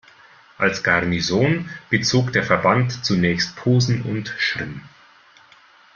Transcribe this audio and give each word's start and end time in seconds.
Als 0.57 0.81
Garnison 0.81 1.69
bezog 1.91 2.31
der 2.33 2.41
Verband 2.41 3.05
zunächst 3.05 3.55
Posen 3.55 4.01
und 4.01 4.33
Schrimm. 4.39 4.81